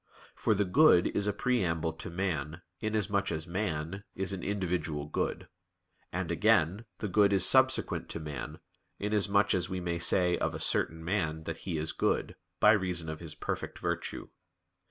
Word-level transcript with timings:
For 0.33 0.55
the 0.55 0.65
good 0.65 1.05
is 1.15 1.27
a 1.27 1.31
preamble 1.31 1.93
to 1.93 2.09
man, 2.09 2.63
inasmuch 2.79 3.31
as 3.31 3.45
man 3.45 4.03
is 4.15 4.33
an 4.33 4.41
individual 4.41 5.05
good; 5.05 5.47
and, 6.11 6.31
again, 6.31 6.85
the 6.97 7.07
good 7.07 7.31
is 7.31 7.45
subsequent 7.45 8.09
to 8.09 8.19
man, 8.19 8.57
inasmuch 8.97 9.53
as 9.53 9.69
we 9.69 9.79
may 9.79 9.99
say 9.99 10.39
of 10.39 10.55
a 10.55 10.59
certain 10.59 11.05
man 11.05 11.43
that 11.43 11.59
he 11.69 11.77
is 11.77 11.91
good, 11.91 12.35
by 12.59 12.71
reason 12.71 13.09
of 13.09 13.19
his 13.19 13.35
perfect 13.35 13.77
virtue. 13.77 14.29